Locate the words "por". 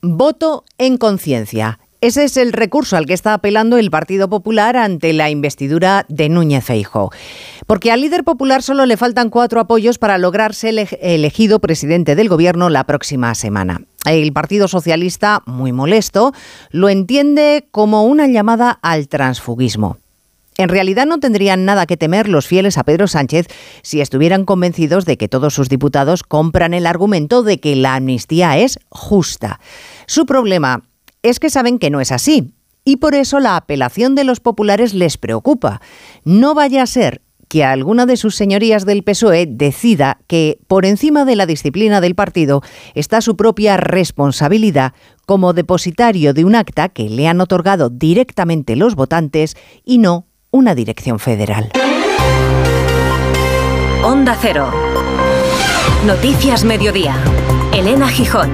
32.96-33.14, 40.68-40.86